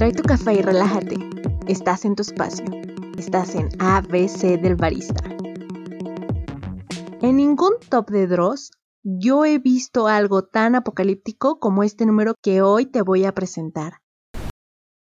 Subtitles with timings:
[0.00, 1.16] Trae tu café y relájate.
[1.66, 2.64] Estás en tu espacio.
[3.18, 5.22] Estás en ABC del Barista.
[7.20, 8.70] En ningún top de Dross
[9.02, 13.98] yo he visto algo tan apocalíptico como este número que hoy te voy a presentar.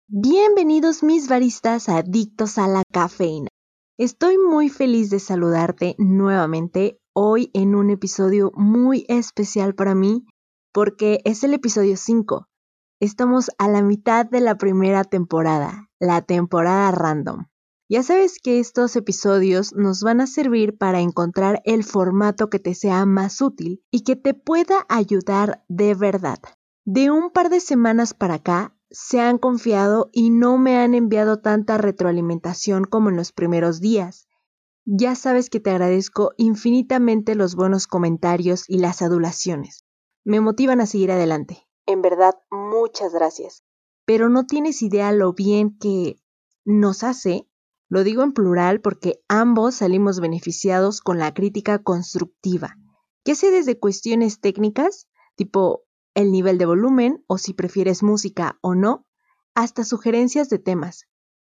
[0.08, 3.48] Bienvenidos mis baristas adictos a la cafeína.
[3.96, 10.26] Estoy muy feliz de saludarte nuevamente hoy en un episodio muy especial para mí
[10.70, 12.46] porque es el episodio 5.
[13.02, 17.46] Estamos a la mitad de la primera temporada, la temporada random.
[17.88, 22.76] Ya sabes que estos episodios nos van a servir para encontrar el formato que te
[22.76, 26.38] sea más útil y que te pueda ayudar de verdad.
[26.84, 31.40] De un par de semanas para acá, se han confiado y no me han enviado
[31.40, 34.28] tanta retroalimentación como en los primeros días.
[34.84, 39.84] Ya sabes que te agradezco infinitamente los buenos comentarios y las adulaciones.
[40.22, 41.66] Me motivan a seguir adelante.
[41.86, 43.64] En verdad, muchas gracias.
[44.04, 46.16] Pero no tienes idea lo bien que
[46.64, 47.48] nos hace,
[47.88, 52.76] lo digo en plural porque ambos salimos beneficiados con la crítica constructiva,
[53.24, 58.74] que sé desde cuestiones técnicas, tipo el nivel de volumen o si prefieres música o
[58.74, 59.06] no,
[59.54, 61.06] hasta sugerencias de temas.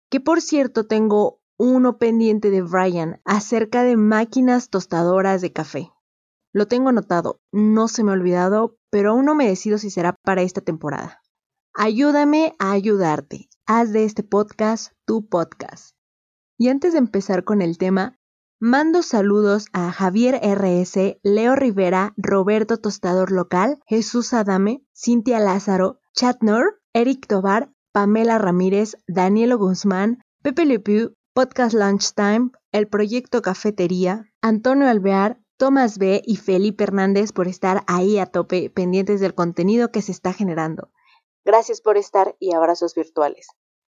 [0.09, 5.91] Que por cierto tengo uno pendiente de Brian acerca de máquinas tostadoras de café.
[6.53, 10.15] Lo tengo anotado, no se me ha olvidado, pero aún no me decido si será
[10.23, 11.21] para esta temporada.
[11.73, 13.47] Ayúdame a ayudarte.
[13.65, 15.95] Haz de este podcast tu podcast.
[16.57, 18.19] Y antes de empezar con el tema,
[18.59, 26.81] mando saludos a Javier RS, Leo Rivera, Roberto Tostador Local, Jesús Adame, Cintia Lázaro, Chatnor,
[26.93, 30.83] Eric Tobar, Pamela Ramírez, Danielo Guzmán, Pepe Le
[31.33, 38.17] Podcast Lunchtime, el proyecto Cafetería, Antonio Alvear, Tomás B y Felipe Hernández por estar ahí
[38.17, 40.89] a tope pendientes del contenido que se está generando.
[41.45, 43.45] Gracias por estar y abrazos virtuales.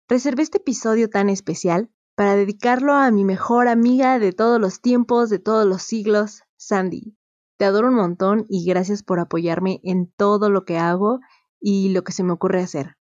[0.06, 5.30] Reservé este episodio tan especial para dedicarlo a mi mejor amiga de todos los tiempos,
[5.30, 7.16] de todos los siglos, Sandy.
[7.56, 11.20] Te adoro un montón y gracias por apoyarme en todo lo que hago
[11.60, 12.98] y lo que se me ocurre hacer.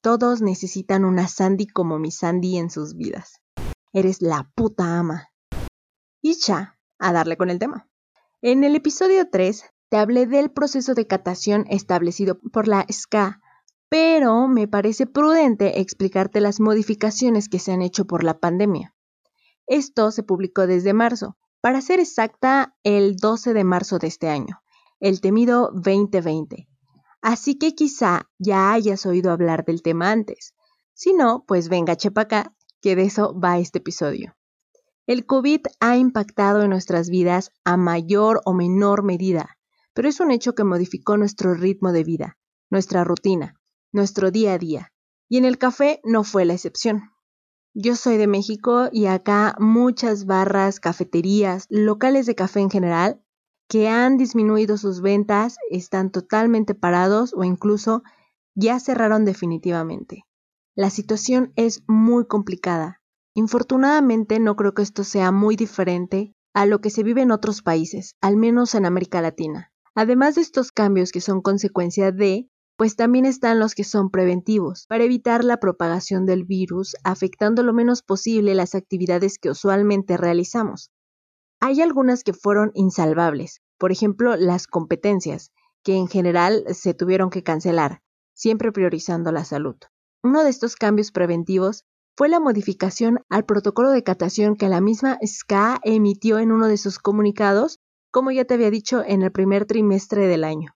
[0.00, 3.40] Todos necesitan una Sandy como mi Sandy en sus vidas.
[3.92, 5.28] Eres la puta ama.
[6.20, 7.88] Y ya, a darle con el tema.
[8.44, 13.40] En el episodio 3 te hablé del proceso de catación establecido por la SCA,
[13.88, 18.96] pero me parece prudente explicarte las modificaciones que se han hecho por la pandemia.
[19.68, 24.60] Esto se publicó desde marzo, para ser exacta el 12 de marzo de este año,
[24.98, 26.66] el temido 2020.
[27.20, 30.52] Así que quizá ya hayas oído hablar del tema antes.
[30.94, 34.34] Si no, pues venga, chepa acá, que de eso va este episodio.
[35.06, 39.58] El COVID ha impactado en nuestras vidas a mayor o menor medida,
[39.94, 42.38] pero es un hecho que modificó nuestro ritmo de vida,
[42.70, 43.60] nuestra rutina,
[43.92, 44.92] nuestro día a día,
[45.28, 47.10] y en el café no fue la excepción.
[47.74, 53.24] Yo soy de México y acá muchas barras, cafeterías, locales de café en general,
[53.68, 58.04] que han disminuido sus ventas, están totalmente parados o incluso
[58.54, 60.26] ya cerraron definitivamente.
[60.76, 63.01] La situación es muy complicada.
[63.34, 67.62] Infortunadamente no creo que esto sea muy diferente a lo que se vive en otros
[67.62, 69.72] países, al menos en América Latina.
[69.94, 74.86] Además de estos cambios que son consecuencia de, pues también están los que son preventivos,
[74.86, 80.90] para evitar la propagación del virus, afectando lo menos posible las actividades que usualmente realizamos.
[81.58, 87.42] Hay algunas que fueron insalvables, por ejemplo las competencias, que en general se tuvieron que
[87.42, 88.02] cancelar,
[88.34, 89.76] siempre priorizando la salud.
[90.22, 91.84] Uno de estos cambios preventivos
[92.16, 96.76] fue la modificación al protocolo de catación que la misma SCA emitió en uno de
[96.76, 97.80] sus comunicados,
[98.10, 100.74] como ya te había dicho en el primer trimestre del año.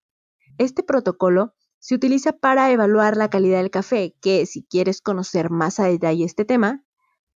[0.58, 5.78] Este protocolo se utiliza para evaluar la calidad del café, que si quieres conocer más
[5.78, 6.84] a detalle este tema,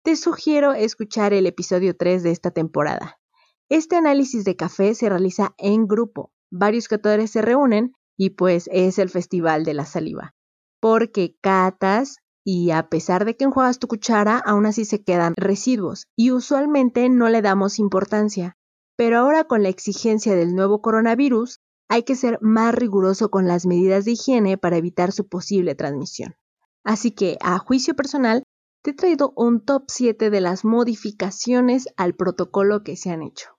[0.03, 3.19] te sugiero escuchar el episodio 3 de esta temporada.
[3.67, 8.97] Este análisis de café se realiza en grupo, varios catadores se reúnen y pues es
[8.97, 10.33] el festival de la saliva
[10.79, 16.05] porque catas y a pesar de que enjuagas tu cuchara, aún así se quedan residuos
[16.15, 18.55] y usualmente no le damos importancia.
[18.95, 21.59] Pero ahora con la exigencia del nuevo coronavirus,
[21.89, 26.35] hay que ser más riguroso con las medidas de higiene para evitar su posible transmisión.
[26.83, 28.43] Así que, a juicio personal,
[28.83, 33.49] te he traído un top 7 de las modificaciones al protocolo que se han hecho.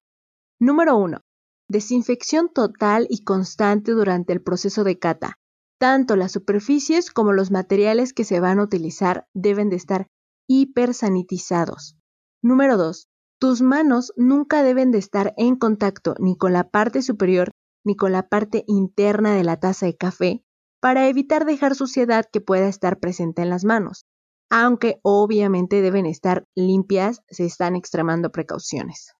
[0.58, 1.20] Número 1.
[1.68, 5.38] Desinfección total y constante durante el proceso de cata,
[5.80, 10.08] tanto las superficies como los materiales que se van a utilizar deben de estar
[10.46, 11.96] hipersanitizados.
[12.42, 13.08] Número 2.
[13.40, 18.12] Tus manos nunca deben de estar en contacto ni con la parte superior ni con
[18.12, 20.44] la parte interna de la taza de café,
[20.80, 24.04] para evitar dejar suciedad que pueda estar presente en las manos,
[24.50, 29.14] aunque obviamente deben estar limpias, se están extremando precauciones.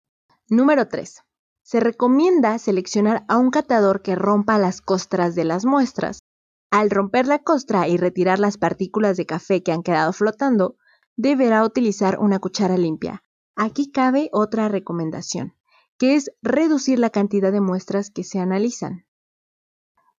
[0.49, 1.23] Número 3.
[1.63, 6.21] Se recomienda seleccionar a un catador que rompa las costras de las muestras.
[6.71, 10.77] Al romper la costra y retirar las partículas de café que han quedado flotando,
[11.17, 13.25] deberá utilizar una cuchara limpia.
[13.57, 15.55] Aquí cabe otra recomendación,
[15.99, 19.05] que es reducir la cantidad de muestras que se analizan.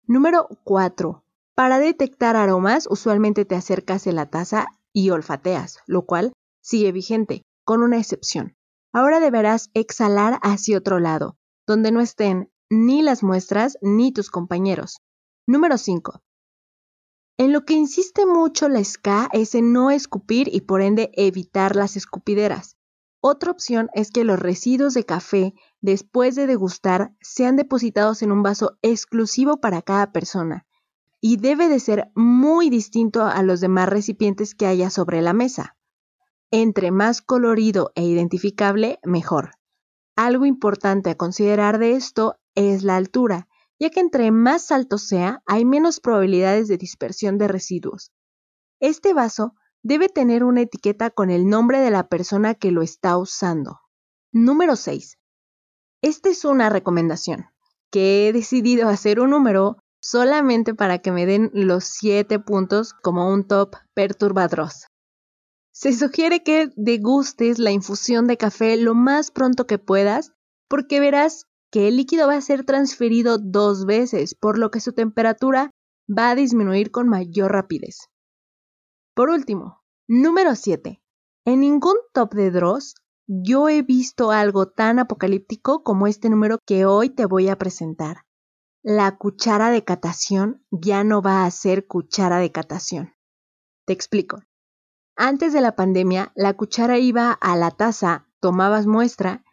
[0.06, 1.24] Número 4.
[1.56, 7.44] Para detectar aromas, usualmente te acercas a la taza y olfateas, lo cual sigue vigente,
[7.64, 8.58] con una excepción.
[8.92, 14.98] Ahora deberás exhalar hacia otro lado, donde no estén ni las muestras ni tus compañeros.
[15.48, 16.22] Número 5.
[17.38, 21.76] En lo que insiste mucho la SCA es en no escupir y por ende evitar
[21.76, 22.78] las escupideras.
[23.20, 28.42] Otra opción es que los residuos de café, después de degustar, sean depositados en un
[28.42, 30.66] vaso exclusivo para cada persona
[31.22, 35.78] y debe de ser muy distinto a los demás recipientes que haya sobre la mesa.
[36.50, 39.52] Entre más colorido e identificable, mejor.
[40.16, 43.48] Algo importante a considerar de esto es la altura,
[43.82, 48.12] ya que entre más alto sea, hay menos probabilidades de dispersión de residuos.
[48.80, 53.18] Este vaso debe tener una etiqueta con el nombre de la persona que lo está
[53.18, 53.80] usando.
[54.32, 55.18] Número 6.
[56.04, 57.48] Esta es una recomendación,
[57.90, 63.34] que he decidido hacer un número solamente para que me den los 7 puntos como
[63.34, 64.86] un top perturbadros.
[65.72, 70.34] Se sugiere que degustes la infusión de café lo más pronto que puedas
[70.68, 74.94] porque verás que el líquido va a ser transferido dos veces, por lo que su
[74.94, 75.72] temperatura
[76.08, 78.10] va a disminuir con mayor rapidez.
[79.16, 81.02] Por último, número 7.
[81.46, 82.96] En ningún top de Dross
[83.28, 88.26] yo he visto algo tan apocalíptico como este número que hoy te voy a presentar.
[88.84, 93.14] La cuchara de catación ya no va a ser cuchara de catación.
[93.86, 94.40] Te explico.
[95.16, 99.46] Antes de la pandemia, la cuchara iba a la taza, tomabas muestra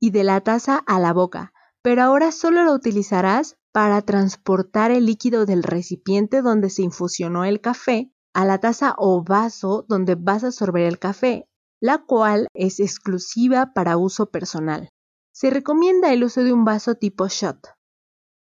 [0.00, 1.52] y de la taza a la boca,
[1.88, 7.62] pero ahora solo la utilizarás para transportar el líquido del recipiente donde se infusionó el
[7.62, 11.48] café a la taza o vaso donde vas a sorber el café,
[11.80, 14.90] la cual es exclusiva para uso personal.
[15.32, 17.68] Se recomienda el uso de un vaso tipo shot.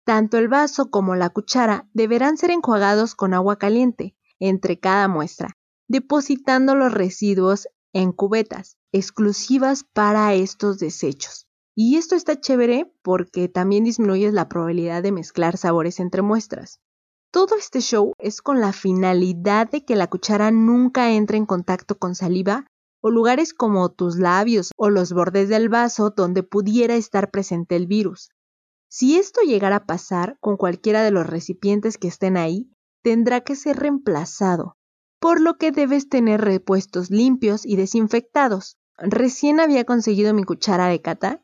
[0.05, 5.57] Tanto el vaso como la cuchara deberán ser enjuagados con agua caliente entre cada muestra
[5.87, 11.46] depositando los residuos en cubetas exclusivas para estos desechos.
[11.77, 16.81] Y esto está chévere porque también disminuye la probabilidad de mezclar sabores entre muestras.
[17.31, 21.99] Todo este show es con la finalidad de que la cuchara nunca entre en contacto
[21.99, 22.67] con saliva
[23.03, 27.87] o lugares como tus labios o los bordes del vaso donde pudiera estar presente el
[27.87, 28.31] virus.
[28.89, 32.71] Si esto llegara a pasar con cualquiera de los recipientes que estén ahí,
[33.03, 34.77] tendrá que ser reemplazado
[35.21, 38.77] por lo que debes tener repuestos limpios y desinfectados.
[38.97, 41.43] Recién había conseguido mi cuchara de cata.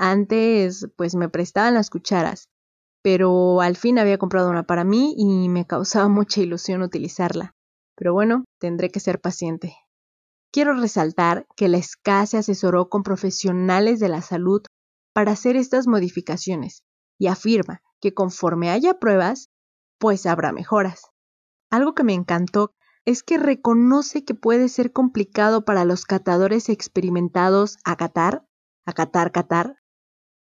[0.00, 2.48] Antes, pues me prestaban las cucharas,
[3.02, 7.52] pero al fin había comprado una para mí y me causaba mucha ilusión utilizarla.
[7.96, 9.74] Pero bueno, tendré que ser paciente.
[10.52, 14.62] Quiero resaltar que la SCA se asesoró con profesionales de la salud
[15.12, 16.84] para hacer estas modificaciones
[17.18, 19.48] y afirma que conforme haya pruebas,
[19.98, 21.10] pues habrá mejoras.
[21.70, 22.70] Algo que me encantó
[23.04, 28.46] es que reconoce que puede ser complicado para los catadores experimentados acatar,
[28.86, 29.76] acatar, catar,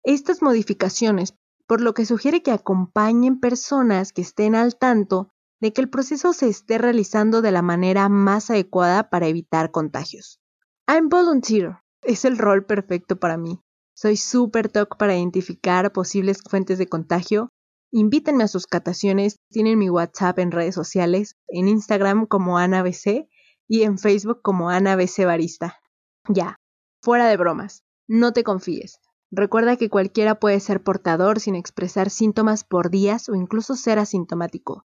[0.04, 1.36] estas modificaciones,
[1.68, 5.30] por lo que sugiere que acompañen personas que estén al tanto
[5.62, 10.40] de que el proceso se esté realizando de la manera más adecuada para evitar contagios.
[10.88, 13.60] I'm volunteer es el rol perfecto para mí.
[13.94, 17.50] Soy súper toc para identificar posibles fuentes de contagio
[17.92, 23.28] Invítenme a sus cataciones, tienen mi WhatsApp en redes sociales, en Instagram como AnaBC
[23.68, 25.80] y en Facebook como AnaBC Barista.
[26.28, 26.58] Ya,
[27.02, 29.00] fuera de bromas, no te confíes.
[29.32, 34.86] Recuerda que cualquiera puede ser portador sin expresar síntomas por días o incluso ser asintomático.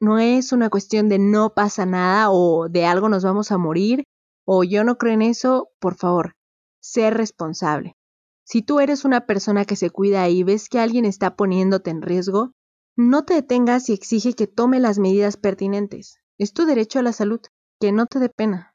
[0.00, 4.04] No es una cuestión de no pasa nada o de algo nos vamos a morir
[4.46, 6.34] o yo no creo en eso, por favor,
[6.80, 7.96] sé responsable.
[8.44, 12.02] Si tú eres una persona que se cuida y ves que alguien está poniéndote en
[12.02, 12.52] riesgo,
[12.96, 16.18] no te detengas y exige que tome las medidas pertinentes.
[16.36, 17.40] Es tu derecho a la salud,
[17.78, 18.74] que no te dé pena.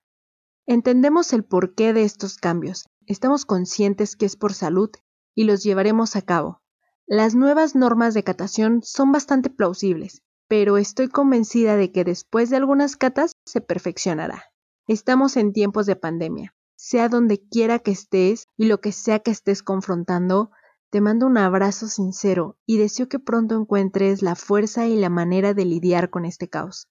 [0.66, 4.90] Entendemos el porqué de estos cambios, estamos conscientes que es por salud
[5.34, 6.62] y los llevaremos a cabo.
[7.06, 12.58] Las nuevas normas de catación son bastante plausibles, pero estoy convencida de que después de
[12.58, 14.46] algunas catas se perfeccionará.
[14.88, 19.32] Estamos en tiempos de pandemia sea donde quiera que estés y lo que sea que
[19.32, 20.52] estés confrontando,
[20.92, 25.54] Te mando un abrazo sincero y deseo que pronto encuentres la fuerza y la manera
[25.54, 26.88] de lidiar con este caos.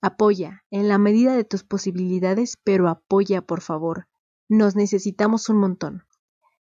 [0.00, 4.06] Apoya, en la medida de tus posibilidades, pero apoya, por favor.
[4.48, 6.04] Nos necesitamos un montón.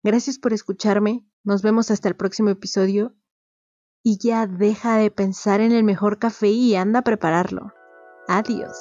[0.04, 3.14] Gracias por escucharme, nos vemos hasta el próximo episodio
[4.04, 7.74] y ya deja de pensar en el mejor café y anda a prepararlo.
[8.28, 8.78] Adiós.